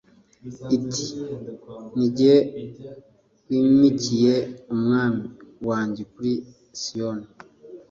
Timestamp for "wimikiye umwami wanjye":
3.49-6.03